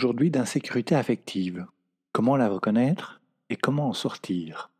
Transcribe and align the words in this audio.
Aujourd'hui 0.00 0.30
d'insécurité 0.30 0.94
affective. 0.94 1.66
Comment 2.12 2.38
la 2.38 2.48
reconnaître 2.48 3.20
et 3.50 3.56
comment 3.56 3.88
en 3.88 3.92
sortir? 3.92 4.70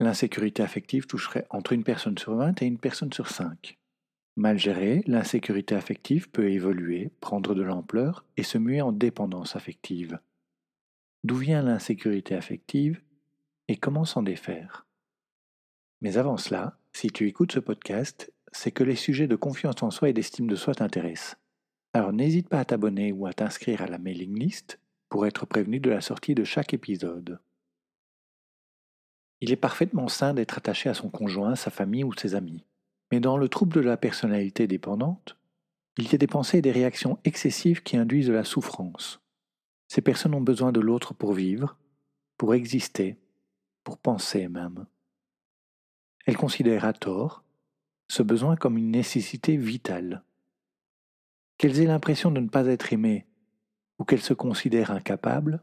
L'insécurité 0.00 0.62
affective 0.62 1.06
toucherait 1.06 1.46
entre 1.48 1.72
une 1.72 1.82
personne 1.82 2.18
sur 2.18 2.34
20 2.34 2.60
et 2.60 2.66
une 2.66 2.76
personne 2.76 3.10
sur 3.10 3.28
5. 3.28 3.78
Mal 4.36 4.58
gérée, 4.58 5.02
l'insécurité 5.06 5.74
affective 5.74 6.28
peut 6.28 6.50
évoluer, 6.50 7.10
prendre 7.22 7.54
de 7.54 7.62
l'ampleur 7.62 8.26
et 8.36 8.42
se 8.42 8.58
muer 8.58 8.82
en 8.82 8.92
dépendance 8.92 9.56
affective. 9.56 10.18
D'où 11.24 11.36
vient 11.36 11.62
l'insécurité 11.62 12.34
affective 12.34 13.00
et 13.68 13.78
comment 13.78 14.04
s'en 14.04 14.22
défaire? 14.22 14.84
Mais 16.02 16.18
avant 16.18 16.36
cela, 16.36 16.76
si 16.92 17.08
tu 17.08 17.26
écoutes 17.28 17.52
ce 17.52 17.60
podcast, 17.60 18.30
c'est 18.52 18.72
que 18.72 18.84
les 18.84 18.94
sujets 18.94 19.26
de 19.26 19.36
confiance 19.36 19.82
en 19.82 19.90
soi 19.90 20.10
et 20.10 20.12
d'estime 20.12 20.48
de 20.48 20.56
soi 20.56 20.74
t'intéressent. 20.74 21.38
Alors 21.98 22.12
n'hésite 22.12 22.48
pas 22.48 22.60
à 22.60 22.64
t'abonner 22.64 23.10
ou 23.10 23.26
à 23.26 23.32
t'inscrire 23.32 23.82
à 23.82 23.88
la 23.88 23.98
mailing 23.98 24.38
list 24.38 24.78
pour 25.08 25.26
être 25.26 25.46
prévenu 25.46 25.80
de 25.80 25.90
la 25.90 26.00
sortie 26.00 26.36
de 26.36 26.44
chaque 26.44 26.72
épisode. 26.72 27.40
Il 29.40 29.50
est 29.50 29.56
parfaitement 29.56 30.06
sain 30.06 30.32
d'être 30.32 30.58
attaché 30.58 30.88
à 30.88 30.94
son 30.94 31.10
conjoint, 31.10 31.56
sa 31.56 31.72
famille 31.72 32.04
ou 32.04 32.12
ses 32.12 32.36
amis. 32.36 32.64
Mais 33.10 33.18
dans 33.18 33.36
le 33.36 33.48
trouble 33.48 33.74
de 33.74 33.80
la 33.80 33.96
personnalité 33.96 34.68
dépendante, 34.68 35.36
il 35.96 36.08
y 36.08 36.14
a 36.14 36.18
des 36.18 36.28
pensées 36.28 36.58
et 36.58 36.62
des 36.62 36.70
réactions 36.70 37.18
excessives 37.24 37.82
qui 37.82 37.96
induisent 37.96 38.28
de 38.28 38.32
la 38.32 38.44
souffrance. 38.44 39.20
Ces 39.88 40.00
personnes 40.00 40.36
ont 40.36 40.40
besoin 40.40 40.70
de 40.70 40.78
l'autre 40.78 41.14
pour 41.14 41.32
vivre, 41.32 41.76
pour 42.36 42.54
exister, 42.54 43.16
pour 43.82 43.98
penser 43.98 44.46
même. 44.46 44.86
Elles 46.26 46.36
considèrent 46.36 46.84
à 46.84 46.92
tort 46.92 47.42
ce 48.06 48.22
besoin 48.22 48.54
comme 48.54 48.78
une 48.78 48.92
nécessité 48.92 49.56
vitale. 49.56 50.22
Qu'elles 51.58 51.80
aient 51.80 51.86
l'impression 51.86 52.30
de 52.30 52.40
ne 52.40 52.48
pas 52.48 52.66
être 52.66 52.92
aimées 52.92 53.26
ou 53.98 54.04
qu'elles 54.04 54.22
se 54.22 54.34
considèrent 54.34 54.92
incapables, 54.92 55.60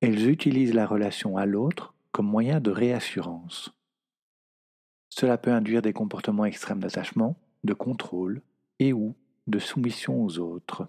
elles 0.00 0.28
utilisent 0.28 0.74
la 0.74 0.86
relation 0.86 1.36
à 1.36 1.46
l'autre 1.46 1.94
comme 2.10 2.26
moyen 2.26 2.60
de 2.60 2.72
réassurance. 2.72 3.72
Cela 5.08 5.38
peut 5.38 5.52
induire 5.52 5.82
des 5.82 5.92
comportements 5.92 6.44
extrêmes 6.44 6.80
d'attachement, 6.80 7.36
de 7.62 7.74
contrôle 7.74 8.42
et 8.80 8.92
ou 8.92 9.14
de 9.46 9.60
soumission 9.60 10.24
aux 10.24 10.38
autres. 10.38 10.88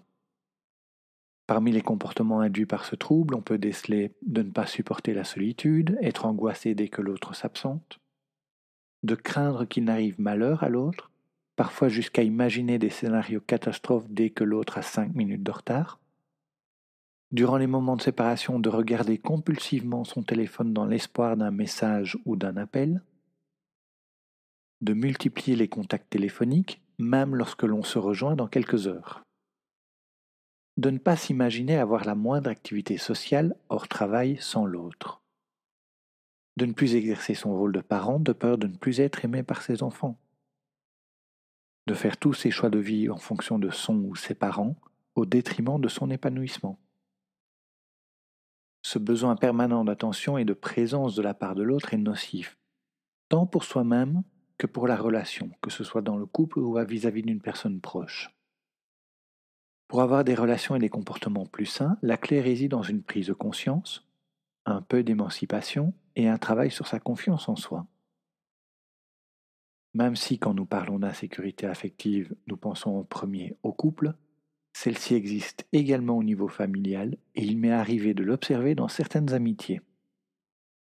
Parmi 1.46 1.70
les 1.70 1.82
comportements 1.82 2.40
induits 2.40 2.66
par 2.66 2.84
ce 2.84 2.96
trouble, 2.96 3.34
on 3.36 3.42
peut 3.42 3.58
déceler 3.58 4.14
de 4.22 4.42
ne 4.42 4.50
pas 4.50 4.66
supporter 4.66 5.14
la 5.14 5.24
solitude, 5.24 5.98
être 6.00 6.24
angoissé 6.26 6.74
dès 6.74 6.88
que 6.88 7.02
l'autre 7.02 7.34
s'absente, 7.34 8.00
de 9.02 9.14
craindre 9.14 9.66
qu'il 9.66 9.84
n'arrive 9.84 10.20
malheur 10.20 10.64
à 10.64 10.68
l'autre, 10.68 11.11
parfois 11.62 11.88
jusqu'à 11.88 12.24
imaginer 12.24 12.80
des 12.80 12.90
scénarios 12.90 13.40
catastrophes 13.40 14.08
dès 14.10 14.30
que 14.30 14.42
l'autre 14.42 14.78
a 14.78 14.82
cinq 14.82 15.14
minutes 15.14 15.44
de 15.44 15.52
retard, 15.52 16.00
durant 17.30 17.56
les 17.56 17.68
moments 17.68 17.94
de 17.94 18.02
séparation 18.02 18.58
de 18.58 18.68
regarder 18.68 19.16
compulsivement 19.16 20.02
son 20.02 20.24
téléphone 20.24 20.72
dans 20.72 20.86
l'espoir 20.86 21.36
d'un 21.36 21.52
message 21.52 22.18
ou 22.24 22.34
d'un 22.34 22.56
appel, 22.56 23.00
de 24.80 24.92
multiplier 24.92 25.54
les 25.54 25.68
contacts 25.68 26.10
téléphoniques, 26.10 26.82
même 26.98 27.36
lorsque 27.36 27.62
l'on 27.62 27.84
se 27.84 28.00
rejoint 28.00 28.34
dans 28.34 28.48
quelques 28.48 28.88
heures. 28.88 29.22
De 30.78 30.90
ne 30.90 30.98
pas 30.98 31.14
s'imaginer 31.14 31.78
avoir 31.78 32.04
la 32.04 32.16
moindre 32.16 32.50
activité 32.50 32.98
sociale 32.98 33.54
hors 33.68 33.86
travail 33.86 34.36
sans 34.40 34.66
l'autre. 34.66 35.22
De 36.56 36.66
ne 36.66 36.72
plus 36.72 36.96
exercer 36.96 37.34
son 37.34 37.56
rôle 37.56 37.72
de 37.72 37.82
parent 37.82 38.18
de 38.18 38.32
peur 38.32 38.58
de 38.58 38.66
ne 38.66 38.76
plus 38.76 38.98
être 38.98 39.24
aimé 39.24 39.44
par 39.44 39.62
ses 39.62 39.84
enfants. 39.84 40.18
De 41.86 41.94
faire 41.94 42.16
tous 42.16 42.34
ses 42.34 42.50
choix 42.50 42.70
de 42.70 42.78
vie 42.78 43.10
en 43.10 43.16
fonction 43.16 43.58
de 43.58 43.70
son 43.70 43.96
ou 43.96 44.14
ses 44.14 44.34
parents 44.34 44.76
au 45.14 45.26
détriment 45.26 45.80
de 45.80 45.88
son 45.88 46.10
épanouissement. 46.10 46.78
Ce 48.82 48.98
besoin 48.98 49.36
permanent 49.36 49.84
d'attention 49.84 50.38
et 50.38 50.44
de 50.44 50.54
présence 50.54 51.14
de 51.14 51.22
la 51.22 51.34
part 51.34 51.54
de 51.54 51.62
l'autre 51.62 51.94
est 51.94 51.98
nocif, 51.98 52.58
tant 53.28 53.46
pour 53.46 53.64
soi-même 53.64 54.22
que 54.58 54.66
pour 54.66 54.86
la 54.86 54.96
relation, 54.96 55.50
que 55.60 55.70
ce 55.70 55.84
soit 55.84 56.02
dans 56.02 56.16
le 56.16 56.26
couple 56.26 56.58
ou 56.58 56.78
vis-à-vis 56.84 57.22
d'une 57.22 57.40
personne 57.40 57.80
proche. 57.80 58.30
Pour 59.88 60.02
avoir 60.02 60.24
des 60.24 60.34
relations 60.34 60.74
et 60.74 60.78
des 60.78 60.88
comportements 60.88 61.46
plus 61.46 61.66
sains, 61.66 61.98
la 62.02 62.16
clé 62.16 62.40
réside 62.40 62.70
dans 62.70 62.82
une 62.82 63.02
prise 63.02 63.26
de 63.26 63.32
conscience, 63.32 64.08
un 64.64 64.82
peu 64.82 65.02
d'émancipation 65.02 65.94
et 66.16 66.28
un 66.28 66.38
travail 66.38 66.70
sur 66.70 66.86
sa 66.86 66.98
confiance 66.98 67.48
en 67.48 67.56
soi. 67.56 67.86
Même 69.94 70.16
si 70.16 70.38
quand 70.38 70.54
nous 70.54 70.64
parlons 70.64 70.98
d'insécurité 70.98 71.66
affective, 71.66 72.34
nous 72.46 72.56
pensons 72.56 72.96
en 72.96 73.04
premier 73.04 73.56
au 73.62 73.72
couple, 73.72 74.14
celle-ci 74.72 75.14
existe 75.14 75.66
également 75.72 76.16
au 76.16 76.22
niveau 76.22 76.48
familial 76.48 77.16
et 77.34 77.44
il 77.44 77.58
m'est 77.58 77.72
arrivé 77.72 78.14
de 78.14 78.22
l'observer 78.22 78.74
dans 78.74 78.88
certaines 78.88 79.34
amitiés. 79.34 79.82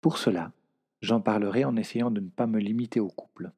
Pour 0.03 0.19
cela, 0.19 0.53
J'en 1.03 1.21
parlerai 1.21 1.65
en 1.65 1.77
essayant 1.77 2.13
de 2.13 2.21
ne 2.21 2.29
pas 2.29 2.47
me 2.47 2.61
limiter 2.61 3.01
au 3.01 3.09
couple. 3.09 3.51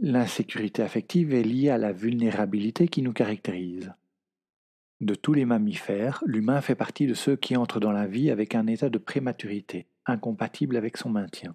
L'insécurité 0.00 0.82
affective 0.82 1.34
est 1.34 1.42
liée 1.42 1.68
à 1.68 1.76
la 1.76 1.92
vulnérabilité 1.92 2.88
qui 2.88 3.02
nous 3.02 3.12
caractérise. 3.12 3.92
De 5.00 5.14
tous 5.14 5.34
les 5.34 5.44
mammifères, 5.44 6.22
l'humain 6.26 6.60
fait 6.62 6.74
partie 6.74 7.06
de 7.06 7.14
ceux 7.14 7.36
qui 7.36 7.56
entrent 7.56 7.78
dans 7.78 7.92
la 7.92 8.06
vie 8.06 8.30
avec 8.30 8.54
un 8.54 8.66
état 8.66 8.88
de 8.88 8.98
prématurité, 8.98 9.86
incompatible 10.06 10.76
avec 10.76 10.96
son 10.96 11.10
maintien. 11.10 11.54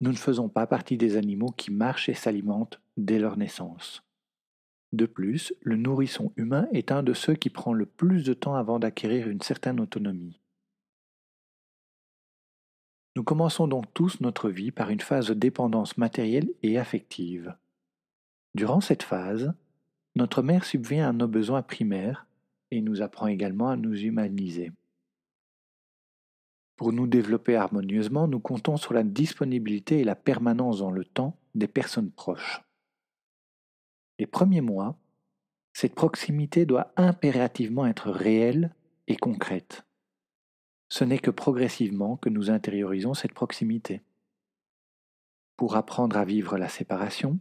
Nous 0.00 0.12
ne 0.12 0.16
faisons 0.16 0.48
pas 0.48 0.66
partie 0.66 0.96
des 0.96 1.16
animaux 1.16 1.52
qui 1.56 1.70
marchent 1.70 2.08
et 2.08 2.14
s'alimentent 2.14 2.80
dès 2.96 3.18
leur 3.18 3.36
naissance. 3.36 4.02
De 4.92 5.06
plus, 5.06 5.54
le 5.60 5.76
nourrisson 5.76 6.32
humain 6.36 6.66
est 6.72 6.90
un 6.90 7.02
de 7.02 7.12
ceux 7.12 7.34
qui 7.34 7.50
prend 7.50 7.72
le 7.72 7.86
plus 7.86 8.24
de 8.24 8.34
temps 8.34 8.54
avant 8.56 8.78
d'acquérir 8.78 9.28
une 9.28 9.40
certaine 9.40 9.78
autonomie. 9.78 10.40
Nous 13.16 13.24
commençons 13.24 13.68
donc 13.68 13.92
tous 13.92 14.20
notre 14.20 14.50
vie 14.50 14.70
par 14.70 14.90
une 14.90 15.00
phase 15.00 15.28
de 15.28 15.34
dépendance 15.34 15.98
matérielle 15.98 16.50
et 16.62 16.78
affective. 16.78 17.54
Durant 18.54 18.80
cette 18.80 19.02
phase, 19.02 19.52
notre 20.16 20.42
mère 20.42 20.64
subvient 20.64 21.00
à 21.00 21.12
nos 21.12 21.28
besoins 21.28 21.62
primaires 21.62 22.26
et 22.70 22.80
nous 22.80 23.02
apprend 23.02 23.26
également 23.26 23.68
à 23.68 23.76
nous 23.76 23.94
humaniser. 23.94 24.72
Pour 26.80 26.94
nous 26.94 27.06
développer 27.06 27.56
harmonieusement, 27.56 28.26
nous 28.26 28.40
comptons 28.40 28.78
sur 28.78 28.94
la 28.94 29.02
disponibilité 29.02 30.00
et 30.00 30.04
la 30.04 30.16
permanence 30.16 30.78
dans 30.78 30.90
le 30.90 31.04
temps 31.04 31.36
des 31.54 31.68
personnes 31.68 32.10
proches. 32.10 32.62
Les 34.18 34.24
premiers 34.24 34.62
mois, 34.62 34.96
cette 35.74 35.94
proximité 35.94 36.64
doit 36.64 36.94
impérativement 36.96 37.84
être 37.84 38.10
réelle 38.10 38.74
et 39.08 39.16
concrète 39.16 39.84
ce 40.90 41.04
n'est 41.04 41.18
que 41.18 41.30
progressivement 41.30 42.16
que 42.16 42.28
nous 42.28 42.50
intériorisons 42.50 43.14
cette 43.14 43.32
proximité. 43.32 44.02
Pour 45.56 45.76
apprendre 45.76 46.16
à 46.16 46.24
vivre 46.24 46.58
la 46.58 46.68
séparation, 46.68 47.38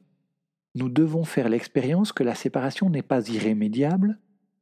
nous 0.75 0.88
devons 0.88 1.24
faire 1.24 1.50
l'expérience 1.50 2.13
que 2.13 2.24
la 2.24 2.35
séparation 2.35 2.92
n'est 2.92 3.01
pas 3.01 3.27
irrémédiable 3.27 4.19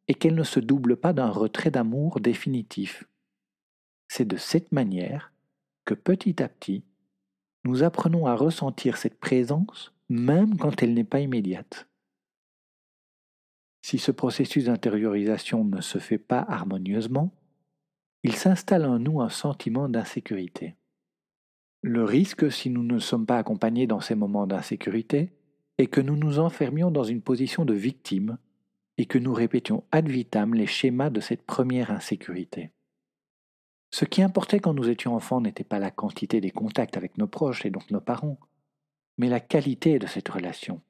et 0.07 0.13
qu'elle 0.13 0.35
ne 0.35 0.43
se 0.43 0.61
double 0.61 0.95
pas 0.95 1.11
d'un 1.11 1.29
retrait 1.29 1.69
d'amour 1.69 2.21
définitif. 2.21 3.03
C'est 4.07 4.27
de 4.27 4.37
cette 4.37 4.71
manière 4.71 5.31
que 5.85 5.93
petit 5.93 6.41
à 6.41 6.49
petit, 6.49 6.83
nous 7.63 7.83
apprenons 7.83 8.27
à 8.27 8.35
ressentir 8.35 8.97
cette 8.97 9.19
présence 9.19 9.93
même 10.09 10.57
quand 10.57 10.81
elle 10.81 10.93
n'est 10.93 11.03
pas 11.03 11.19
immédiate. 11.19 11.87
Si 13.81 13.97
ce 13.97 14.11
processus 14.11 14.65
d'intériorisation 14.65 15.63
ne 15.63 15.81
se 15.81 15.97
fait 15.97 16.17
pas 16.17 16.45
harmonieusement, 16.47 17.31
il 18.23 18.35
s'installe 18.35 18.85
en 18.85 18.99
nous 18.99 19.21
un 19.21 19.29
sentiment 19.29 19.87
d'insécurité. 19.87 20.75
Le 21.81 22.03
risque, 22.03 22.51
si 22.51 22.69
nous 22.69 22.83
ne 22.83 22.99
sommes 22.99 23.25
pas 23.25 23.37
accompagnés 23.37 23.87
dans 23.87 24.01
ces 24.01 24.15
moments 24.15 24.47
d'insécurité, 24.47 25.31
est 25.77 25.87
que 25.87 26.01
nous 26.01 26.15
nous 26.15 26.39
enfermions 26.39 26.91
dans 26.91 27.03
une 27.03 27.21
position 27.21 27.63
de 27.63 27.73
victime 27.73 28.37
et 28.97 29.05
que 29.05 29.19
nous 29.19 29.33
répétions 29.33 29.83
ad 29.91 30.09
vitam 30.09 30.53
les 30.53 30.65
schémas 30.65 31.11
de 31.11 31.19
cette 31.19 31.45
première 31.45 31.91
insécurité. 31.91 32.71
Ce 33.97 34.05
qui 34.05 34.21
importait 34.21 34.59
quand 34.59 34.75
nous 34.75 34.89
étions 34.89 35.15
enfants 35.15 35.41
n'était 35.41 35.63
pas 35.63 35.79
la 35.79 35.89
quantité 35.89 36.39
des 36.39 36.51
contacts 36.51 36.97
avec 36.97 37.17
nos 37.17 37.25
proches 37.25 37.65
et 37.65 37.71
donc 37.71 37.89
nos 37.89 37.99
parents, 37.99 38.37
mais 39.17 39.27
la 39.27 39.39
qualité 39.39 39.97
de 39.97 40.05
cette 40.05 40.29
relation. 40.29 40.83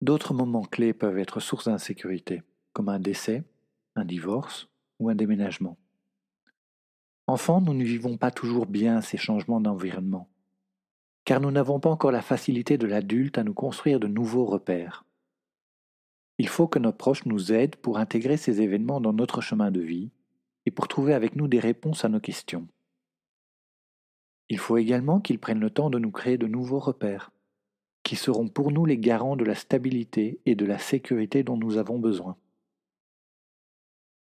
D'autres 0.00 0.32
moments 0.32 0.62
clés 0.62 0.92
peuvent 0.92 1.18
être 1.18 1.40
source 1.40 1.64
d'insécurité, 1.64 2.44
comme 2.72 2.88
un 2.88 3.00
décès, 3.00 3.42
un 3.96 4.04
divorce 4.04 4.68
ou 5.00 5.08
un 5.10 5.16
déménagement. 5.16 5.76
Enfants, 7.26 7.60
nous 7.60 7.74
ne 7.74 7.82
vivons 7.82 8.16
pas 8.16 8.30
toujours 8.30 8.66
bien 8.66 9.00
ces 9.00 9.18
changements 9.18 9.60
d'environnement, 9.60 10.28
car 11.24 11.40
nous 11.40 11.50
n'avons 11.50 11.80
pas 11.80 11.90
encore 11.90 12.12
la 12.12 12.22
facilité 12.22 12.78
de 12.78 12.86
l'adulte 12.86 13.38
à 13.38 13.42
nous 13.42 13.54
construire 13.54 13.98
de 13.98 14.06
nouveaux 14.06 14.46
repères. 14.46 15.04
Il 16.38 16.46
faut 16.46 16.68
que 16.68 16.78
nos 16.78 16.92
proches 16.92 17.26
nous 17.26 17.52
aident 17.52 17.74
pour 17.74 17.98
intégrer 17.98 18.36
ces 18.36 18.60
événements 18.62 19.00
dans 19.00 19.12
notre 19.12 19.40
chemin 19.40 19.72
de 19.72 19.80
vie 19.80 20.12
et 20.66 20.70
pour 20.70 20.88
trouver 20.88 21.14
avec 21.14 21.36
nous 21.36 21.48
des 21.48 21.60
réponses 21.60 22.04
à 22.04 22.08
nos 22.08 22.20
questions. 22.20 22.66
Il 24.48 24.58
faut 24.58 24.76
également 24.76 25.20
qu'ils 25.20 25.38
prennent 25.38 25.60
le 25.60 25.70
temps 25.70 25.90
de 25.90 25.98
nous 25.98 26.10
créer 26.10 26.36
de 26.36 26.46
nouveaux 26.46 26.80
repères, 26.80 27.30
qui 28.02 28.16
seront 28.16 28.48
pour 28.48 28.72
nous 28.72 28.84
les 28.84 28.98
garants 28.98 29.36
de 29.36 29.44
la 29.44 29.54
stabilité 29.54 30.40
et 30.46 30.54
de 30.54 30.66
la 30.66 30.78
sécurité 30.78 31.42
dont 31.42 31.56
nous 31.56 31.76
avons 31.76 31.98
besoin. 31.98 32.36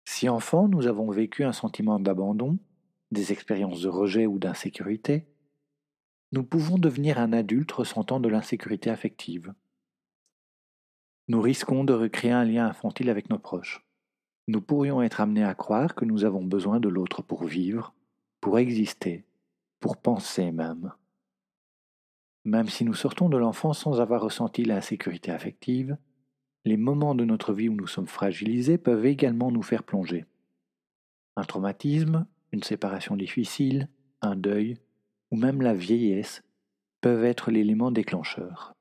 Si 0.05 0.29
enfant 0.29 0.67
nous 0.67 0.87
avons 0.87 1.09
vécu 1.11 1.43
un 1.43 1.53
sentiment 1.53 1.99
d'abandon, 1.99 2.57
des 3.11 3.31
expériences 3.31 3.81
de 3.81 3.89
rejet 3.89 4.25
ou 4.25 4.39
d'insécurité, 4.39 5.27
nous 6.31 6.43
pouvons 6.43 6.77
devenir 6.77 7.19
un 7.19 7.31
adulte 7.31 7.71
ressentant 7.71 8.19
de 8.19 8.27
l'insécurité 8.27 8.89
affective. 8.89 9.53
Nous 11.27 11.41
risquons 11.41 11.83
de 11.83 11.93
recréer 11.93 12.31
un 12.31 12.43
lien 12.43 12.67
infantile 12.67 13.09
avec 13.09 13.29
nos 13.29 13.39
proches. 13.39 13.85
Nous 14.47 14.61
pourrions 14.61 15.01
être 15.01 15.21
amenés 15.21 15.43
à 15.43 15.55
croire 15.55 15.95
que 15.95 16.03
nous 16.03 16.25
avons 16.25 16.43
besoin 16.43 16.79
de 16.79 16.89
l'autre 16.89 17.21
pour 17.21 17.45
vivre, 17.45 17.93
pour 18.41 18.59
exister, 18.59 19.23
pour 19.79 19.95
penser 19.95 20.51
même. 20.51 20.91
Même 22.43 22.67
si 22.67 22.83
nous 22.83 22.93
sortons 22.93 23.29
de 23.29 23.37
l'enfance 23.37 23.79
sans 23.79 24.01
avoir 24.01 24.21
ressenti 24.21 24.65
l'insécurité 24.65 25.31
affective, 25.31 25.97
les 26.65 26.75
moments 26.75 27.15
de 27.15 27.23
notre 27.23 27.53
vie 27.53 27.69
où 27.69 27.75
nous 27.75 27.87
sommes 27.87 28.07
fragilisés 28.07 28.77
peuvent 28.77 29.05
également 29.05 29.49
nous 29.49 29.61
faire 29.61 29.83
plonger. 29.83 30.25
Un 31.37 31.43
traumatisme, 31.43 32.25
une 32.51 32.63
séparation 32.63 33.15
difficile, 33.15 33.87
un 34.21 34.35
deuil, 34.35 34.77
ou 35.31 35.37
même 35.37 35.61
la 35.61 35.73
vieillesse 35.73 36.43
peuvent 36.99 37.23
être 37.23 37.49
l'élément 37.49 37.91
déclencheur. 37.91 38.73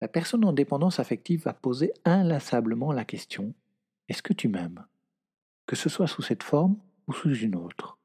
La 0.00 0.08
personne 0.08 0.44
en 0.44 0.52
dépendance 0.52 1.00
affective 1.00 1.42
va 1.42 1.54
poser 1.54 1.92
inlassablement 2.04 2.92
la 2.92 3.04
question 3.04 3.52
Est-ce 4.08 4.22
que 4.22 4.32
tu 4.32 4.48
m'aimes? 4.48 4.84
Que 5.66 5.76
ce 5.76 5.88
soit 5.88 6.06
sous 6.06 6.22
cette 6.22 6.42
forme 6.42 6.76
ou 7.06 7.12
sous 7.12 7.34
une 7.34 7.56
autre. 7.56 7.98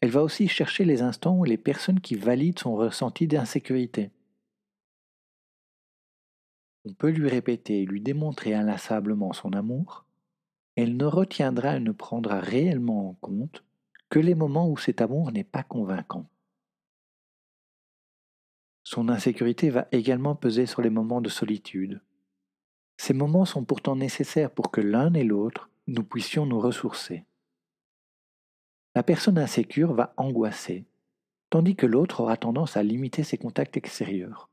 Elle 0.00 0.10
va 0.10 0.22
aussi 0.22 0.48
chercher 0.48 0.84
les 0.84 1.02
instants 1.02 1.36
où 1.36 1.44
les 1.44 1.58
personnes 1.58 2.00
qui 2.00 2.14
valident 2.14 2.58
son 2.58 2.74
ressenti 2.74 3.26
d'insécurité. 3.26 4.10
On 6.86 6.94
peut 6.94 7.10
lui 7.10 7.28
répéter 7.28 7.82
et 7.82 7.86
lui 7.86 8.00
démontrer 8.00 8.54
inlassablement 8.54 9.32
son 9.34 9.52
amour, 9.52 10.06
elle 10.76 10.96
ne 10.96 11.04
retiendra 11.04 11.76
et 11.76 11.80
ne 11.80 11.92
prendra 11.92 12.40
réellement 12.40 13.10
en 13.10 13.14
compte 13.14 13.64
que 14.08 14.18
les 14.18 14.34
moments 14.34 14.70
où 14.70 14.78
cet 14.78 15.02
amour 15.02 15.30
n'est 15.30 15.44
pas 15.44 15.62
convaincant. 15.62 16.26
Son 18.82 19.08
insécurité 19.08 19.68
va 19.70 19.86
également 19.92 20.34
peser 20.34 20.66
sur 20.66 20.80
les 20.80 20.90
moments 20.90 21.20
de 21.20 21.28
solitude. 21.28 22.00
Ces 23.00 23.14
moments 23.14 23.46
sont 23.46 23.64
pourtant 23.64 23.96
nécessaires 23.96 24.50
pour 24.50 24.70
que 24.70 24.82
l'un 24.82 25.14
et 25.14 25.24
l'autre 25.24 25.70
nous 25.86 26.04
puissions 26.04 26.44
nous 26.44 26.60
ressourcer. 26.60 27.24
La 28.94 29.02
personne 29.02 29.38
insécure 29.38 29.94
va 29.94 30.12
angoisser, 30.18 30.84
tandis 31.48 31.76
que 31.76 31.86
l'autre 31.86 32.20
aura 32.20 32.36
tendance 32.36 32.76
à 32.76 32.82
limiter 32.82 33.22
ses 33.22 33.38
contacts 33.38 33.76
extérieurs. 33.76 34.50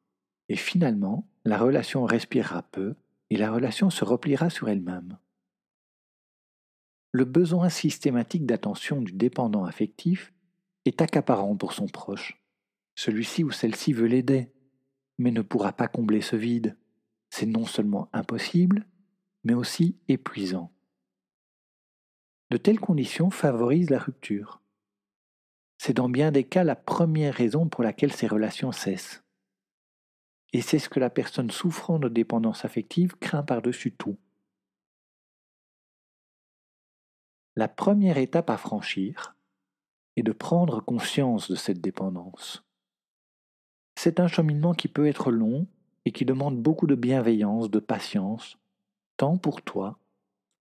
Et 0.47 0.55
finalement, 0.55 1.27
la 1.43 1.57
relation 1.57 2.05
respirera 2.05 2.61
peu 2.61 2.95
et 3.29 3.35
la 3.35 3.51
relation 3.51 3.89
se 3.89 4.05
repliera 4.05 4.49
sur 4.49 4.69
elle-même 4.69 5.17
le 7.17 7.25
besoin 7.25 7.69
systématique 7.69 8.45
d'attention 8.45 9.01
du 9.01 9.11
dépendant 9.11 9.65
affectif 9.65 10.33
est 10.85 11.01
accaparant 11.01 11.55
pour 11.55 11.73
son 11.73 11.87
proche. 11.87 12.39
Celui-ci 12.93 13.43
ou 13.43 13.49
celle-ci 13.49 13.91
veut 13.91 14.05
l'aider, 14.05 14.51
mais 15.17 15.31
ne 15.31 15.41
pourra 15.41 15.73
pas 15.73 15.87
combler 15.87 16.21
ce 16.21 16.35
vide. 16.35 16.77
C'est 17.29 17.45
non 17.45 17.65
seulement 17.65 18.09
impossible, 18.13 18.87
mais 19.43 19.53
aussi 19.53 19.97
épuisant. 20.07 20.71
De 22.49 22.57
telles 22.57 22.79
conditions 22.79 23.29
favorisent 23.29 23.89
la 23.89 23.99
rupture. 23.99 24.61
C'est 25.77 25.93
dans 25.93 26.09
bien 26.09 26.31
des 26.31 26.45
cas 26.45 26.63
la 26.63 26.75
première 26.75 27.33
raison 27.33 27.67
pour 27.67 27.83
laquelle 27.83 28.13
ces 28.13 28.27
relations 28.27 28.71
cessent. 28.71 29.23
Et 30.53 30.61
c'est 30.61 30.79
ce 30.79 30.89
que 30.89 30.99
la 30.99 31.09
personne 31.09 31.51
souffrant 31.51 31.99
de 31.99 32.09
dépendance 32.09 32.65
affective 32.65 33.17
craint 33.17 33.43
par-dessus 33.43 33.93
tout. 33.93 34.17
La 37.55 37.67
première 37.67 38.17
étape 38.17 38.49
à 38.49 38.57
franchir 38.57 39.35
est 40.15 40.23
de 40.23 40.31
prendre 40.31 40.79
conscience 40.79 41.49
de 41.51 41.55
cette 41.55 41.81
dépendance. 41.81 42.63
C'est 43.95 44.19
un 44.19 44.27
cheminement 44.27 44.73
qui 44.73 44.87
peut 44.87 45.07
être 45.07 45.31
long 45.31 45.67
et 46.07 46.11
qui 46.13 46.23
demande 46.23 46.57
beaucoup 46.57 46.87
de 46.87 46.95
bienveillance, 46.95 47.69
de 47.69 47.79
patience, 47.79 48.57
tant 49.17 49.37
pour 49.37 49.61
toi 49.61 49.99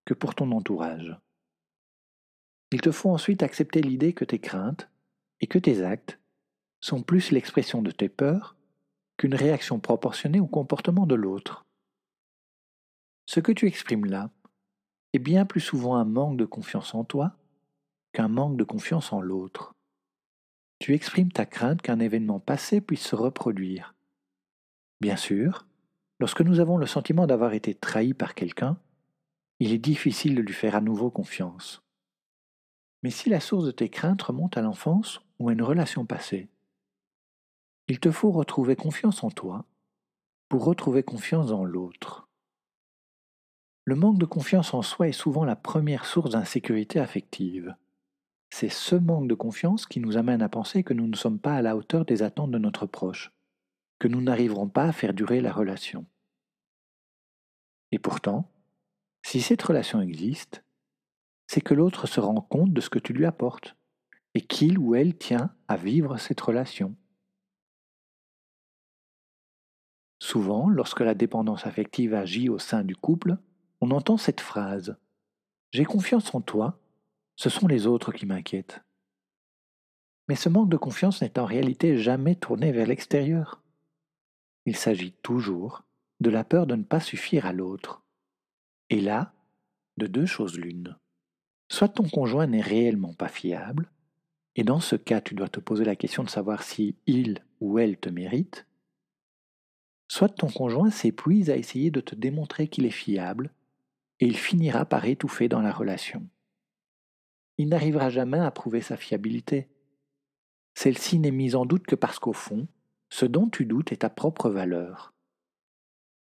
que 0.04 0.12
pour 0.12 0.34
ton 0.34 0.50
entourage. 0.50 1.16
Il 2.72 2.81
te 2.81 2.90
faut 2.90 3.10
ensuite 3.10 3.44
accepter 3.44 3.81
l'idée 3.81 4.12
que 4.12 4.25
tes 4.25 4.40
craintes 4.40 4.90
et 5.40 5.46
que 5.46 5.60
tes 5.60 5.84
actes 5.84 6.19
sont 6.81 7.00
plus 7.00 7.31
l'expression 7.31 7.81
de 7.81 7.93
tes 7.93 8.08
peurs 8.08 8.56
qu'une 9.19 9.36
réaction 9.36 9.79
proportionnée 9.79 10.41
au 10.41 10.48
comportement 10.48 11.06
de 11.06 11.15
l'autre. 11.15 11.65
Ce 13.26 13.38
que 13.38 13.53
tu 13.53 13.69
exprimes 13.69 14.06
là 14.06 14.31
est 15.12 15.20
bien 15.20 15.46
plus 15.46 15.60
souvent 15.60 15.94
un 15.94 16.05
manque 16.05 16.38
de 16.38 16.44
confiance 16.44 16.93
en 16.93 17.05
toi 17.05 17.36
qu'un 18.12 18.26
manque 18.26 18.56
de 18.56 18.65
confiance 18.65 19.12
en 19.12 19.20
l'autre. 19.20 19.76
Tu 20.81 20.93
exprimes 20.93 21.31
ta 21.31 21.46
crainte 21.46 21.82
qu'un 21.82 22.00
événement 22.00 22.41
passé 22.41 22.81
puisse 22.81 23.06
se 23.06 23.15
reproduire. 23.15 23.95
Bien 25.00 25.17
sûr, 25.17 25.67
lorsque 26.20 26.41
nous 26.41 26.60
avons 26.60 26.79
le 26.79 26.86
sentiment 26.86 27.26
d'avoir 27.26 27.53
été 27.53 27.74
trahi 27.74 28.15
par 28.15 28.34
quelqu'un, 28.34 28.79
il 29.60 29.72
est 29.72 29.79
difficile 29.79 30.34
de 30.34 30.43
lui 30.43 30.55
faire 30.55 30.74
à 30.74 30.81
nouveau 30.81 31.10
confiance. 31.10 31.82
Mais 33.03 33.10
si 33.10 33.29
la 33.29 33.41
source 33.41 33.65
de 33.65 33.70
tes 33.70 33.88
craintes 33.88 34.22
remonte 34.22 34.56
à 34.56 34.62
l'enfance 34.62 35.20
ou 35.38 35.48
à 35.48 35.53
une 35.53 35.62
relation 35.62 36.06
passée, 36.06 36.48
il 37.88 38.00
te 38.00 38.10
faut 38.10 38.32
retrouver 38.32 38.74
confiance 38.74 39.22
en 39.22 39.31
toi 39.31 39.65
pour 40.48 40.65
retrouver 40.65 41.03
confiance 41.03 41.50
en 41.50 41.65
l'autre. 41.65 42.29
Le 43.84 43.94
manque 43.94 44.19
de 44.19 44.24
confiance 44.24 44.74
en 44.74 44.82
soi 44.82 45.08
est 45.08 45.12
souvent 45.12 45.44
la 45.44 45.56
première 45.56 46.05
source 46.05 46.31
d'insécurité 46.31 46.98
affective. 46.98 47.76
C'est 48.50 48.69
ce 48.69 48.96
manque 48.96 49.29
de 49.29 49.34
confiance 49.34 49.86
qui 49.86 50.00
nous 50.00 50.17
amène 50.17 50.43
à 50.43 50.48
penser 50.48 50.82
que 50.82 50.94
nous 50.94 51.06
ne 51.06 51.17
sommes 51.17 51.38
pas 51.38 51.55
à 51.55 51.62
la 51.62 51.76
hauteur 51.76 52.05
des 52.05 52.22
attentes 52.22 52.50
de 52.50 52.58
notre 52.58 52.86
proche, 52.86 53.32
que 53.98 54.08
nous 54.08 54.20
n'arriverons 54.20 54.69
pas 54.69 54.84
à 54.84 54.93
faire 54.93 55.15
durer 55.15 55.41
la 55.41 55.53
relation. 55.53 56.06
Et 57.93 57.98
pourtant, 57.98 58.50
si 59.24 59.41
cette 59.41 59.62
relation 59.62 60.00
existe, 60.00 60.65
c'est 61.46 61.60
que 61.60 61.74
l'autre 61.74 62.06
se 62.06 62.20
rend 62.20 62.41
compte 62.41 62.72
de 62.72 62.81
ce 62.81 62.91
que 62.91 62.98
tu 62.98 63.12
lui 63.12 63.26
apportes 63.26 63.76
et 64.34 64.41
qu'il 64.41 64.79
ou 64.79 64.94
elle 64.94 65.17
tient 65.17 65.55
à 65.69 65.76
vivre 65.76 66.19
cette 66.19 66.41
relation. 66.41 66.94
Souvent, 70.19 70.69
lorsque 70.69 71.00
la 71.00 71.15
dépendance 71.15 71.67
affective 71.67 72.15
agit 72.15 72.48
au 72.48 72.58
sein 72.58 72.84
du 72.84 72.96
couple, 72.96 73.38
on 73.81 73.91
entend 73.91 74.17
cette 74.17 74.41
phrase 74.41 74.96
J'ai 75.72 75.84
confiance 75.84 76.34
en 76.34 76.41
toi, 76.41 76.79
ce 77.36 77.50
sont 77.50 77.67
les 77.67 77.86
autres 77.86 78.12
qui 78.12 78.26
m'inquiètent. 78.26 78.82
Mais 80.29 80.36
ce 80.36 80.48
manque 80.48 80.70
de 80.70 80.76
confiance 80.76 81.22
n'est 81.22 81.38
en 81.38 81.44
réalité 81.44 81.98
jamais 81.98 82.34
tourné 82.34 82.72
vers 82.72 82.86
l'extérieur. 82.86 83.62
Il 84.67 84.77
s'agit 84.77 85.13
toujours 85.23 85.85
de 86.20 86.29
la 86.29 86.44
peur 86.44 86.67
de 86.67 86.75
ne 86.75 86.82
pas 86.82 87.01
suffire 87.01 87.46
à 87.46 87.53
l'autre. 87.53 88.03
Et 88.91 89.01
là, 89.01 89.32
de 89.96 90.06
deux 90.06 90.27
choses 90.27 90.58
l'une. 90.58 90.96
Soit 91.70 91.89
ton 91.89 92.08
conjoint 92.08 92.46
n'est 92.46 92.61
réellement 92.61 93.15
pas 93.15 93.29
fiable, 93.29 93.91
et 94.55 94.65
dans 94.65 94.81
ce 94.81 94.96
cas 94.96 95.20
tu 95.20 95.35
dois 95.35 95.49
te 95.49 95.61
poser 95.61 95.85
la 95.85 95.96
question 95.96 96.25
de 96.25 96.31
savoir 96.31 96.63
si 96.63 96.96
il 97.06 97.44
ou 97.61 97.79
elle 97.79 97.96
te 97.96 98.08
mérite, 98.08 98.67
soit 100.08 100.29
ton 100.29 100.49
conjoint 100.49 100.91
s'épuise 100.91 101.51
à 101.51 101.56
essayer 101.56 101.91
de 101.91 102.01
te 102.01 102.15
démontrer 102.15 102.69
qu'il 102.69 102.87
est 102.87 102.91
fiable, 102.91 103.53
et 104.20 104.27
il 104.27 104.37
finira 104.37 104.85
par 104.85 105.05
étouffer 105.05 105.49
dans 105.49 105.61
la 105.61 105.73
relation. 105.73 106.27
Il 107.58 107.69
n'arrivera 107.69 108.11
jamais 108.11 108.39
à 108.39 108.51
prouver 108.51 108.81
sa 108.81 108.96
fiabilité. 108.96 109.69
Celle-ci 110.75 111.19
n'est 111.19 111.31
mise 111.31 111.55
en 111.55 111.67
doute 111.67 111.87
que 111.87 111.94
parce 111.94 112.19
qu'au 112.19 112.32
fond, 112.32 112.69
ce 113.10 113.27
dont 113.27 113.48
tu 113.48 113.67
doutes 113.67 113.93
est 113.93 113.98
ta 113.98 114.10
propre 114.10 114.51
valeur. 114.51 115.13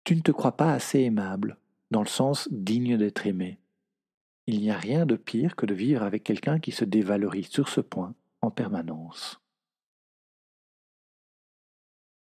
Tu 0.03 0.15
ne 0.15 0.21
te 0.21 0.31
crois 0.31 0.55
pas 0.55 0.71
assez 0.71 0.99
aimable, 0.99 1.57
dans 1.91 2.01
le 2.01 2.07
sens 2.07 2.47
digne 2.51 2.97
d'être 2.97 3.25
aimé. 3.25 3.59
Il 4.47 4.59
n'y 4.59 4.69
a 4.69 4.77
rien 4.77 5.05
de 5.05 5.15
pire 5.15 5.55
que 5.55 5.65
de 5.65 5.73
vivre 5.73 6.03
avec 6.03 6.23
quelqu'un 6.23 6.59
qui 6.59 6.71
se 6.71 6.85
dévalorise 6.85 7.47
sur 7.47 7.67
ce 7.67 7.81
point 7.81 8.13
en 8.41 8.51
permanence. 8.51 9.41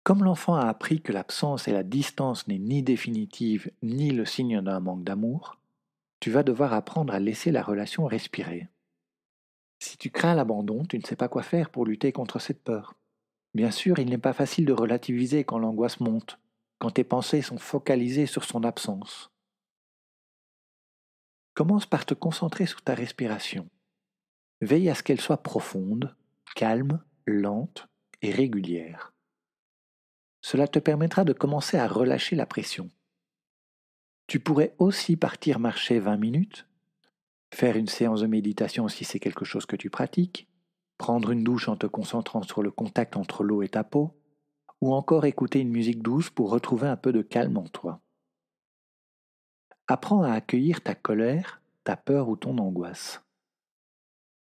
Comme 0.04 0.24
l'enfant 0.24 0.56
a 0.56 0.68
appris 0.68 1.02
que 1.02 1.12
l'absence 1.12 1.68
et 1.68 1.74
la 1.74 1.84
distance 1.84 2.48
n'est 2.48 2.60
ni 2.60 2.84
définitive 2.84 3.72
ni 3.82 4.12
le 4.12 4.24
signe 4.24 4.62
d'un 4.62 4.80
manque 4.80 5.04
d'amour, 5.04 5.58
tu 6.20 6.30
vas 6.30 6.44
devoir 6.44 6.74
apprendre 6.74 7.14
à 7.14 7.20
laisser 7.20 7.52
la 7.52 7.64
relation 7.64 8.06
respirer. 8.06 8.70
Si 9.80 9.98
tu 9.98 10.12
crains 10.12 10.36
l'abandon, 10.36 10.86
tu 10.86 10.98
ne 10.98 11.04
sais 11.04 11.16
pas 11.16 11.28
quoi 11.28 11.44
faire 11.44 11.70
pour 11.70 11.86
lutter 11.86 12.12
contre 12.12 12.40
cette 12.40 12.64
peur. 12.64 12.96
Bien 13.56 13.72
sûr, 13.72 14.00
il 14.00 14.10
n'est 14.10 14.18
pas 14.18 14.34
facile 14.34 14.66
de 14.66 14.74
relativiser 14.74 15.46
quand 15.46 15.58
l'angoisse 15.58 16.02
monte, 16.02 16.42
quand 16.78 16.92
tes 16.92 17.06
pensées 17.06 17.42
sont 17.42 17.58
focalisées 17.58 18.26
sur 18.26 18.44
son 18.44 18.66
absence. 18.66 19.32
Commence 21.54 21.86
par 21.86 22.06
te 22.06 22.14
concentrer 22.14 22.66
sur 22.66 22.82
ta 22.82 22.94
respiration. 22.94 23.70
Veille 24.60 24.90
à 24.90 24.96
ce 24.96 25.04
qu'elle 25.04 25.22
soit 25.22 25.42
profonde, 25.42 26.14
calme, 26.58 27.02
lente 27.26 27.88
et 28.22 28.32
régulière. 28.32 29.14
Cela 30.42 30.68
te 30.68 30.80
permettra 30.80 31.24
de 31.24 31.32
commencer 31.32 31.78
à 31.78 31.88
relâcher 31.88 32.36
la 32.36 32.46
pression. 32.46 32.90
Tu 34.28 34.42
pourrais 34.42 34.76
aussi 34.80 35.16
partir 35.16 35.60
marcher 35.60 36.00
20 36.00 36.18
minutes, 36.18 36.68
faire 37.54 37.78
une 37.78 37.88
séance 37.88 38.20
de 38.20 38.28
méditation 38.28 38.90
si 38.90 39.06
c'est 39.06 39.22
quelque 39.22 39.46
chose 39.46 39.66
que 39.66 39.78
tu 39.78 39.90
pratiques, 39.90 40.50
prendre 40.98 41.32
une 41.32 41.44
douche 41.44 41.68
en 41.68 41.76
te 41.76 41.88
concentrant 41.88 42.44
sur 42.44 42.64
le 42.64 42.72
contact 42.72 43.18
entre 43.18 43.44
l'eau 43.44 43.62
et 43.62 43.70
ta 43.70 43.84
peau, 43.84 44.16
ou 44.82 44.94
encore 44.94 45.26
écouter 45.26 45.60
une 45.60 45.72
musique 45.72 46.02
douce 46.02 46.30
pour 46.30 46.50
retrouver 46.50 46.88
un 46.88 46.98
peu 46.98 47.12
de 47.12 47.22
calme 47.22 47.58
en 47.58 47.68
toi. 47.68 48.02
Apprends 49.88 50.24
à 50.24 50.32
accueillir 50.32 50.82
ta 50.82 50.96
colère, 50.96 51.62
ta 51.84 51.96
peur 51.96 52.30
ou 52.30 52.36
ton 52.36 52.58
angoisse. 52.58 53.22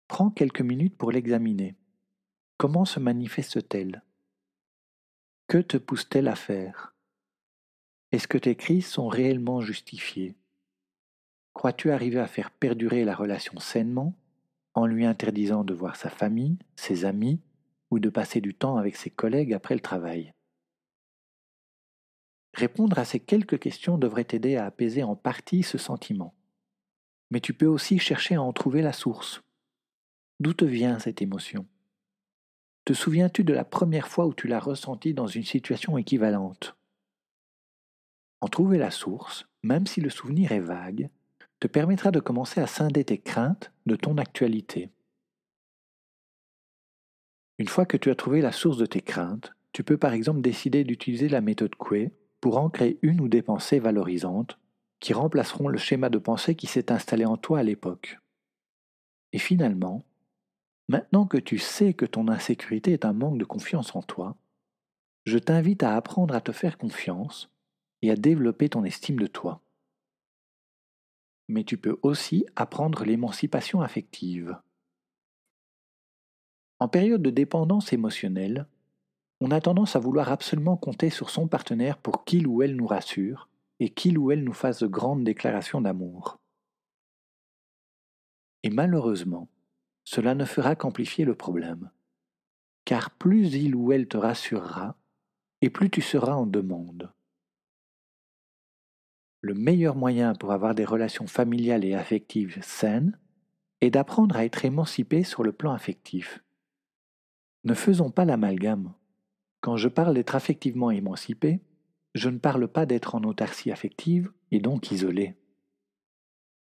Prends 0.07 0.29
quelques 0.29 0.61
minutes 0.61 0.97
pour 0.97 1.11
l'examiner. 1.11 1.75
Comment 2.57 2.85
se 2.85 2.99
manifeste-t-elle? 2.99 4.03
Que 5.47 5.57
te 5.57 5.77
pousse-t-elle 5.77 6.27
à 6.27 6.35
faire? 6.35 6.95
Est-ce 8.11 8.27
que 8.27 8.37
tes 8.37 8.55
crises 8.55 8.87
sont 8.87 9.07
réellement 9.07 9.61
justifiées? 9.61 10.35
Crois-tu 11.53 11.91
arriver 11.91 12.19
à 12.19 12.27
faire 12.27 12.51
perdurer 12.51 13.03
la 13.03 13.15
relation 13.15 13.59
sainement? 13.59 14.13
En 14.75 14.86
lui 14.86 15.05
interdisant 15.05 15.63
de 15.63 15.74
voir 15.74 15.96
sa 15.96 16.10
famille, 16.10 16.58
ses 16.75 17.05
amis 17.05 17.39
ou 17.89 18.00
de 18.00 18.10
passer 18.10 18.41
du 18.41 18.53
temps 18.53 18.77
avec 18.77 18.98
ses 18.98 19.10
collègues 19.10 19.53
après 19.53 19.74
le 19.74 19.82
travail 19.82 20.34
Répondre 22.53 23.00
à 23.00 23.05
ces 23.05 23.20
quelques 23.20 23.60
questions 23.60 23.98
devrait 23.98 24.24
t'aider 24.24 24.55
à 24.55 24.65
apaiser 24.65 25.03
en 25.03 25.15
partie 25.15 25.63
ce 25.63 25.77
sentiment. 25.77 26.34
Mais 27.29 27.41
tu 27.41 27.53
peux 27.53 27.65
aussi 27.65 28.00
chercher 28.00 28.36
à 28.36 28.41
en 28.41 28.53
trouver 28.53 28.82
la 28.82 28.94
source. 28.94 29.41
D'où 30.39 30.53
te 30.53 30.63
vient 30.63 31.00
cette 31.00 31.22
émotion? 31.22 31.67
Te 32.86 32.94
souviens-tu 32.94 33.44
de 33.44 33.53
la 33.53 33.65
première 33.65 34.08
fois 34.08 34.25
où 34.25 34.34
tu 34.34 34.48
l'as 34.48 34.60
ressenti 34.60 35.13
dans 35.13 35.27
une 35.27 35.44
situation 35.44 35.98
équivalente? 35.98 36.77
En 38.39 38.48
trouver 38.48 38.77
la 38.77 38.91
source, 38.91 39.48
même 39.63 39.88
si 39.88 40.00
le 40.00 40.10
souvenir 40.10 40.53
est 40.53 40.60
vague, 40.60 41.10
te 41.59 41.67
permettra 41.67 42.12
de 42.12 42.19
commencer 42.19 42.62
à 42.62 42.67
scinder 42.67 43.03
tes 43.03 43.17
craintes 43.17 43.71
de 43.85 43.95
ton 43.95 44.17
actualité. 44.17 44.89
Une 47.57 47.67
fois 47.67 47.85
que 47.85 47.97
tu 47.97 48.09
as 48.09 48.15
trouvé 48.15 48.41
la 48.41 48.51
source 48.51 48.77
de 48.77 48.85
tes 48.85 49.01
craintes, 49.01 49.53
tu 49.71 49.83
peux 49.83 49.97
par 49.97 50.13
exemple 50.13 50.41
décider 50.41 50.83
d'utiliser 50.83 51.29
la 51.29 51.41
méthode 51.41 51.75
Coué 51.75 52.13
pour 52.41 52.57
ancrer 52.57 53.00
une 53.01 53.21
ou 53.21 53.27
des 53.27 53.41
pensées 53.41 53.79
valorisantes 53.79 54.59
qui 55.00 55.13
remplaceront 55.13 55.67
le 55.67 55.77
schéma 55.77 56.09
de 56.09 56.17
pensée 56.17 56.55
qui 56.55 56.67
s'est 56.67 56.91
installé 56.91 57.25
en 57.25 57.38
toi 57.38 57.59
à 57.59 57.63
l'époque. 57.63 58.19
Et 59.31 59.39
finalement, 59.39 60.05
Maintenant 60.88 61.25
que 61.25 61.38
tu 61.38 61.57
sais 61.57 61.93
que 61.93 62.05
ton 62.05 62.27
insécurité 62.27 62.93
est 62.93 63.05
un 63.05 63.13
manque 63.13 63.39
de 63.39 63.45
confiance 63.45 63.95
en 63.95 64.03
toi, 64.03 64.38
je 65.25 65.39
t'invite 65.39 65.81
à 65.81 65.95
apprendre 65.95 66.35
à 66.35 66.41
te 66.41 66.51
faire 66.51 66.77
confiance 66.77 67.50
et 68.03 68.12
à 68.12 68.15
développer 68.15 68.69
ton 68.69 68.83
estime 68.83 69.17
de 69.17 69.25
toi. 69.25 69.64
Mais 71.47 71.63
tu 71.63 71.77
peux 71.77 71.97
aussi 72.01 72.45
apprendre 72.55 73.03
l'émancipation 73.05 73.81
affective. 73.81 74.57
En 76.79 76.87
période 76.87 77.21
de 77.21 77.29
dépendance 77.29 77.93
émotionnelle, 77.93 78.67
on 79.41 79.51
a 79.51 79.61
tendance 79.61 79.95
à 79.95 79.99
vouloir 79.99 80.31
absolument 80.31 80.77
compter 80.77 81.09
sur 81.09 81.29
son 81.29 81.47
partenaire 81.47 81.97
pour 81.97 82.25
qu'il 82.25 82.47
ou 82.47 82.61
elle 82.61 82.75
nous 82.75 82.87
rassure 82.87 83.49
et 83.79 83.89
qu'il 83.89 84.17
ou 84.17 84.31
elle 84.31 84.43
nous 84.43 84.53
fasse 84.53 84.79
de 84.79 84.87
grandes 84.87 85.23
déclarations 85.23 85.81
d'amour. 85.81 86.39
Et 88.63 88.69
malheureusement, 88.69 89.49
cela 90.03 90.35
ne 90.35 90.45
fera 90.45 90.75
qu'amplifier 90.75 91.25
le 91.25 91.35
problème. 91.35 91.91
Car 92.85 93.11
plus 93.11 93.53
il 93.53 93.75
ou 93.75 93.91
elle 93.91 94.07
te 94.07 94.17
rassurera, 94.17 94.95
et 95.61 95.69
plus 95.69 95.89
tu 95.89 96.01
seras 96.01 96.33
en 96.33 96.45
demande. 96.45 97.11
Le 99.45 99.53
meilleur 99.53 99.95
moyen 99.95 100.33
pour 100.33 100.53
avoir 100.53 100.73
des 100.73 100.85
relations 100.85 101.27
familiales 101.27 101.85
et 101.85 101.93
affectives 101.93 102.57
saines 102.63 103.15
est 103.79 103.91
d'apprendre 103.91 104.35
à 104.37 104.43
être 104.43 104.65
émancipé 104.65 105.23
sur 105.23 105.43
le 105.43 105.51
plan 105.51 105.71
affectif. 105.71 106.43
Ne 107.63 107.75
faisons 107.75 108.09
pas 108.09 108.25
l'amalgame. 108.25 108.95
Quand 109.61 109.77
je 109.77 109.87
parle 109.87 110.15
d'être 110.15 110.33
affectivement 110.33 110.89
émancipé, 110.89 111.61
je 112.15 112.29
ne 112.29 112.39
parle 112.39 112.67
pas 112.67 112.87
d'être 112.87 113.13
en 113.13 113.23
autarcie 113.23 113.71
affective 113.71 114.31
et 114.49 114.57
donc 114.59 114.89
isolé. 114.89 115.35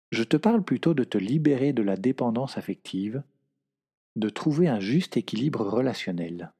Je 0.09 0.23
te 0.23 0.35
parle 0.35 0.63
plutôt 0.63 0.95
de 0.95 1.03
te 1.03 1.19
libérer 1.19 1.73
de 1.73 1.83
la 1.83 1.95
dépendance 1.95 2.57
affective, 2.57 3.21
de 4.15 4.29
trouver 4.29 4.67
un 4.67 4.79
juste 4.79 5.15
équilibre 5.15 5.61
relationnel. 5.63 6.51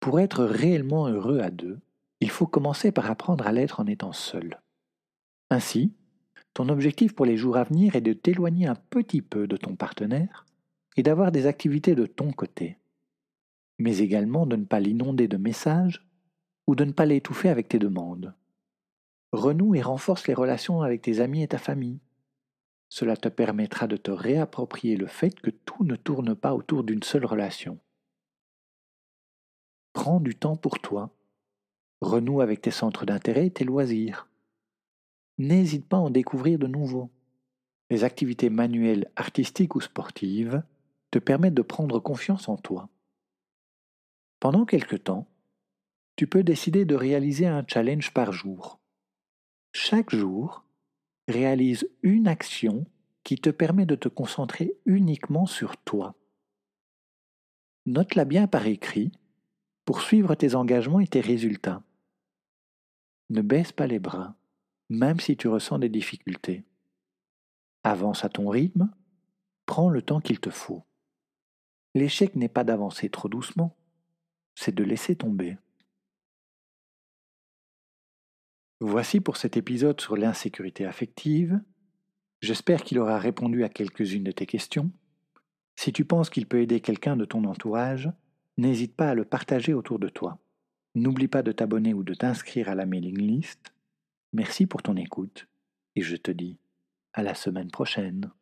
Pour 0.00 0.18
être 0.18 0.42
réellement 0.42 1.06
heureux 1.06 1.38
à 1.38 1.52
deux, 1.52 1.78
il 2.18 2.30
faut 2.30 2.48
commencer 2.48 2.90
par 2.90 3.08
apprendre 3.12 3.46
à 3.46 3.52
l'être 3.52 3.78
en 3.78 3.86
étant 3.86 4.12
seul. 4.12 4.58
Ainsi, 5.50 5.92
ton 6.52 6.68
objectif 6.68 7.14
pour 7.14 7.26
les 7.26 7.36
jours 7.36 7.56
à 7.56 7.64
venir 7.64 7.96
est 7.96 8.00
de 8.00 8.12
t'éloigner 8.12 8.66
un 8.66 8.74
petit 8.74 9.22
peu 9.22 9.46
de 9.46 9.56
ton 9.56 9.76
partenaire 9.76 10.46
et 10.96 11.02
d'avoir 11.02 11.32
des 11.32 11.46
activités 11.46 11.94
de 11.94 12.06
ton 12.06 12.32
côté, 12.32 12.78
mais 13.78 13.98
également 13.98 14.46
de 14.46 14.56
ne 14.56 14.64
pas 14.64 14.80
l'inonder 14.80 15.28
de 15.28 15.36
messages 15.36 16.06
ou 16.66 16.74
de 16.74 16.84
ne 16.84 16.92
pas 16.92 17.06
l'étouffer 17.06 17.48
avec 17.48 17.68
tes 17.68 17.78
demandes. 17.78 18.34
Renoue 19.32 19.74
et 19.74 19.82
renforce 19.82 20.28
les 20.28 20.34
relations 20.34 20.82
avec 20.82 21.02
tes 21.02 21.20
amis 21.20 21.42
et 21.42 21.48
ta 21.48 21.58
famille, 21.58 22.00
cela 22.88 23.16
te 23.16 23.28
permettra 23.28 23.88
de 23.88 23.96
te 23.96 24.12
réapproprier 24.12 24.96
le 24.96 25.08
fait 25.08 25.40
que 25.40 25.50
tout 25.50 25.82
ne 25.82 25.96
tourne 25.96 26.36
pas 26.36 26.54
autour 26.54 26.84
d'une 26.84 27.02
seule 27.02 27.24
relation. 27.26 27.80
Prends 29.92 30.20
du 30.20 30.36
temps 30.36 30.54
pour 30.54 30.78
toi. 30.78 31.10
Renoue 32.00 32.40
avec 32.40 32.60
tes 32.60 32.70
centres 32.70 33.04
d'intérêt 33.04 33.46
et 33.46 33.50
tes 33.50 33.64
loisirs. 33.64 34.28
N'hésite 35.38 35.86
pas 35.86 35.96
à 35.96 36.00
en 36.00 36.10
découvrir 36.10 36.58
de 36.58 36.66
nouveaux. 36.66 37.10
Les 37.90 38.04
activités 38.04 38.50
manuelles, 38.50 39.10
artistiques 39.16 39.74
ou 39.74 39.80
sportives 39.80 40.62
te 41.10 41.18
permettent 41.18 41.54
de 41.54 41.62
prendre 41.62 42.00
confiance 42.00 42.48
en 42.48 42.56
toi. 42.56 42.88
Pendant 44.40 44.64
quelque 44.64 44.96
temps, 44.96 45.26
tu 46.16 46.26
peux 46.26 46.42
décider 46.42 46.84
de 46.84 46.94
réaliser 46.94 47.46
un 47.46 47.64
challenge 47.66 48.12
par 48.12 48.32
jour. 48.32 48.78
Chaque 49.72 50.14
jour, 50.14 50.64
réalise 51.26 51.88
une 52.02 52.28
action 52.28 52.86
qui 53.24 53.36
te 53.36 53.50
permet 53.50 53.86
de 53.86 53.96
te 53.96 54.08
concentrer 54.08 54.76
uniquement 54.84 55.46
sur 55.46 55.76
toi. 55.78 56.14
Note-la 57.86 58.24
bien 58.24 58.46
par 58.46 58.66
écrit 58.66 59.12
pour 59.84 60.00
suivre 60.00 60.34
tes 60.34 60.54
engagements 60.54 61.00
et 61.00 61.06
tes 61.06 61.20
résultats. 61.20 61.82
Ne 63.30 63.42
baisse 63.42 63.72
pas 63.72 63.86
les 63.86 63.98
bras, 63.98 64.36
même 64.90 65.20
si 65.20 65.36
tu 65.36 65.48
ressens 65.48 65.78
des 65.78 65.88
difficultés. 65.88 66.64
Avance 67.82 68.24
à 68.24 68.28
ton 68.28 68.48
rythme, 68.48 68.90
prends 69.66 69.90
le 69.90 70.02
temps 70.02 70.20
qu'il 70.20 70.40
te 70.40 70.50
faut. 70.50 70.84
L'échec 71.94 72.34
n'est 72.34 72.48
pas 72.48 72.64
d'avancer 72.64 73.08
trop 73.08 73.28
doucement, 73.28 73.76
c'est 74.54 74.74
de 74.74 74.84
laisser 74.84 75.16
tomber. 75.16 75.56
Voici 78.80 79.20
pour 79.20 79.36
cet 79.36 79.56
épisode 79.56 80.00
sur 80.00 80.16
l'insécurité 80.16 80.84
affective. 80.84 81.60
J'espère 82.40 82.82
qu'il 82.82 82.98
aura 82.98 83.18
répondu 83.18 83.64
à 83.64 83.68
quelques-unes 83.68 84.24
de 84.24 84.32
tes 84.32 84.46
questions. 84.46 84.90
Si 85.76 85.92
tu 85.92 86.04
penses 86.04 86.30
qu'il 86.30 86.46
peut 86.46 86.60
aider 86.60 86.80
quelqu'un 86.80 87.16
de 87.16 87.24
ton 87.24 87.44
entourage, 87.44 88.10
n'hésite 88.58 88.94
pas 88.94 89.10
à 89.10 89.14
le 89.14 89.24
partager 89.24 89.74
autour 89.74 89.98
de 89.98 90.08
toi. 90.08 90.38
N'oublie 90.94 91.28
pas 91.28 91.42
de 91.42 91.52
t'abonner 91.52 91.94
ou 91.94 92.02
de 92.02 92.14
t'inscrire 92.14 92.68
à 92.68 92.74
la 92.74 92.86
mailing 92.86 93.18
list. 93.18 93.73
Merci 94.34 94.66
pour 94.66 94.82
ton 94.82 94.96
écoute 94.96 95.46
et 95.94 96.02
je 96.02 96.16
te 96.16 96.32
dis 96.32 96.58
à 97.12 97.22
la 97.22 97.34
semaine 97.34 97.70
prochaine. 97.70 98.32